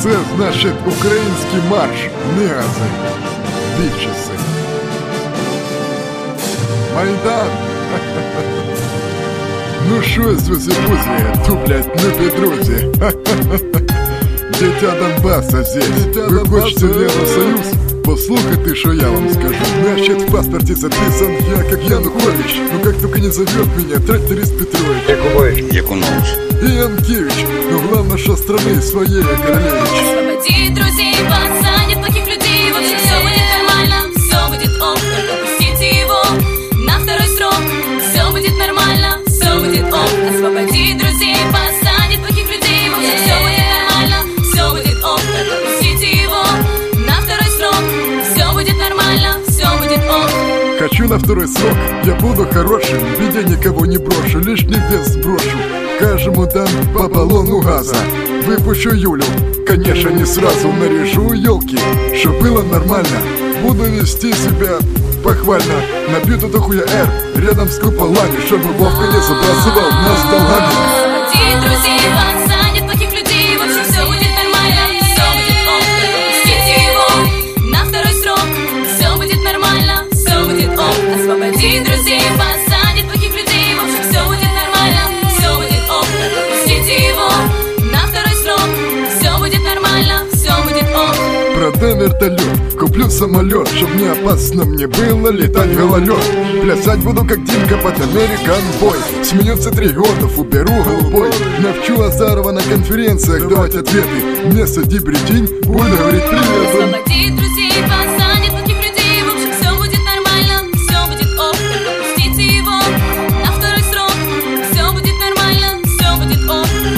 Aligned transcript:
Це 0.00 0.10
значить 0.36 0.74
український 0.86 1.60
марш, 1.70 2.08
негази, 2.38 2.86
бічеси. 3.78 4.32
Майдан. 6.94 7.48
Ну 9.90 10.02
щось, 10.02 10.42
друзі-бузі, 10.42 11.46
туплять 11.46 12.04
любі 12.04 12.30
друзі. 12.40 12.88
Дитя 14.60 14.94
Донбасса 14.98 15.64
здесь. 15.64 16.16
Вы 16.16 16.48
хочете 16.48 16.86
в 16.86 17.02
Евросоюз? 17.02 17.89
Послухайте, 18.31 18.75
что 18.75 18.93
я 18.93 19.09
вам 19.09 19.29
скажу? 19.29 19.55
Значит, 19.83 20.21
в 20.21 20.31
паспорте 20.31 20.73
записан 20.73 21.33
я 21.53 21.63
как 21.69 21.83
Янукович 21.83 22.61
Но 22.71 22.79
как 22.79 22.97
только 23.01 23.19
не 23.19 23.29
зовет 23.29 23.67
меня 23.75 23.99
тракторист 23.99 24.57
Петрович. 24.57 25.03
Якубович. 25.09 25.73
Якунович. 25.73 26.27
И 26.61 26.65
Янкевич. 26.65 27.45
Но 27.69 27.79
главное, 27.89 28.17
что 28.17 28.37
страны 28.37 28.81
своей 28.81 29.21
Королевич. 29.21 29.83
Освободи 29.83 30.69
друзей, 30.69 31.15
посадит 31.27 31.97
плохих 31.99 32.25
людей. 32.25 32.71
В 32.71 32.77
общем, 32.77 32.97
все 33.03 33.21
будет 33.21 33.47
нормально, 33.51 33.97
все 34.15 34.47
будет 34.47 34.81
ок. 34.81 34.97
Только 34.97 35.33
пустите 35.43 35.99
его 35.99 36.23
на 36.85 36.99
второй 36.99 37.27
срок. 37.35 37.61
Все 37.99 38.31
будет 38.31 38.57
нормально, 38.57 39.19
все 39.27 39.59
будет 39.59 39.93
ок. 39.93 40.09
Освободи 40.29 40.93
друзей, 40.93 41.35
посадит 41.51 42.21
плохих 42.21 42.47
людей. 42.47 42.89
В 42.91 42.93
общем, 42.95 43.17
все 43.25 43.35
будет 43.43 43.67
нормально, 43.75 44.19
все 44.53 44.71
будет 44.71 45.03
ок. 45.03 45.19
Только 45.19 45.70
Хочу 51.01 51.13
на 51.13 51.19
второй 51.19 51.47
срок, 51.47 51.75
я 52.03 52.13
буду 52.15 52.45
хорошим 52.45 52.99
В 52.99 53.19
беде 53.19 53.43
никого 53.43 53.87
не 53.87 53.97
брошу, 53.97 54.39
лишний 54.39 54.77
вес 54.91 55.07
сброшу. 55.07 55.57
Каждому 55.99 56.45
дам 56.45 56.67
по 56.93 57.07
баллону 57.07 57.59
газа. 57.59 57.95
Выпущу 58.45 58.91
Юлю, 58.91 59.23
конечно 59.65 60.09
не 60.09 60.25
сразу 60.25 60.71
Наряжу 60.71 61.33
елки, 61.33 61.79
чтоб 62.15 62.39
было 62.39 62.61
нормально. 62.61 63.17
Буду 63.63 63.85
вести 63.85 64.31
себя 64.31 64.77
похвально. 65.23 65.73
Набью 66.11 66.39
тут 66.39 66.55
хуя 66.57 66.83
R 66.83 67.09
рядом 67.41 67.67
с 67.67 67.79
куполами 67.79 68.39
Чтобы 68.45 68.71
Вовка 68.73 69.07
не 69.07 69.21
забрасывал 69.21 69.89
нас 69.89 70.23
долгами 70.29 71.10
Продам 91.61 91.99
вертолет, 91.99 92.73
куплю 92.79 93.07
самолет 93.07 93.67
Чтоб 93.67 93.93
не 93.93 94.07
опасно 94.07 94.65
мне 94.65 94.87
было 94.87 95.29
летать 95.29 95.77
гололед. 95.77 96.17
Плясать 96.63 97.03
буду 97.03 97.23
как 97.23 97.37
Димка 97.45 97.77
под 97.77 97.93
Американ 98.01 98.63
Бой 98.79 98.97
Смеется 99.23 99.69
три 99.69 99.89
года, 99.89 100.25
уберу 100.37 100.83
голубой. 100.83 101.29
Навчу 101.59 102.01
Азарова 102.01 102.51
на 102.51 102.63
конференциях 102.63 103.47
давать 103.47 103.75
ответы. 103.75 104.07
Вместо 104.45 104.81
дибридинь 104.83 105.45
буду 105.63 105.97
говорить 105.97 106.23
привет 106.27 107.00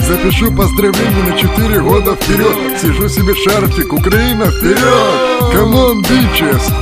Запишу 0.08 0.52
поздравления 0.52 1.24
на 1.24 1.38
4 1.38 1.80
года 1.82 2.16
вперед. 2.16 2.80
Сижу 2.82 3.08
себе 3.10 3.34
шарфик, 3.36 3.94
Украина 3.94 4.46
вперед. 4.46 5.54
Come 5.54 5.81
on, 5.81 6.02
bitches 6.02 6.70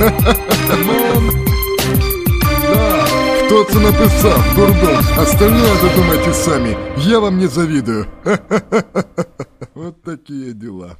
Да, 2.68 3.06
хто 3.46 3.64
це 3.64 3.78
написав, 3.78 4.54
дурдом? 4.56 4.98
Остальное 5.18 5.74
додумайте 5.82 6.34
сами. 6.34 6.76
Я 6.96 7.18
вам 7.18 7.38
не 7.38 7.46
завидую. 7.46 8.06
Вот 9.74 10.02
такие 10.02 10.52
дела 10.52 10.96